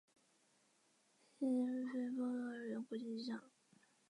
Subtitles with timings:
[1.39, 3.39] 辛菲罗波尔国际机场。